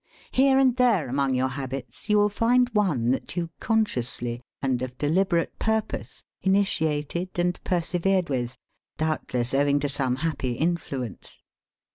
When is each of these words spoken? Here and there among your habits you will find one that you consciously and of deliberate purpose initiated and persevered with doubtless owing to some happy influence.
Here 0.31 0.57
and 0.57 0.75
there 0.77 1.07
among 1.09 1.35
your 1.35 1.49
habits 1.49 2.09
you 2.09 2.17
will 2.17 2.27
find 2.29 2.69
one 2.69 3.11
that 3.11 3.35
you 3.37 3.51
consciously 3.59 4.41
and 4.59 4.81
of 4.81 4.97
deliberate 4.97 5.59
purpose 5.59 6.23
initiated 6.41 7.37
and 7.37 7.63
persevered 7.63 8.27
with 8.27 8.57
doubtless 8.97 9.53
owing 9.53 9.79
to 9.81 9.89
some 9.89 10.15
happy 10.15 10.53
influence. 10.53 11.37